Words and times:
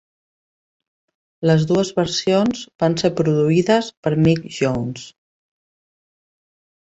Les 1.49 1.65
dues 1.71 1.89
versions 1.99 2.63
van 2.83 2.97
ser 3.01 3.11
produïdes 3.19 3.91
per 4.07 4.13
Mick 4.23 4.49
Jones. 4.61 5.03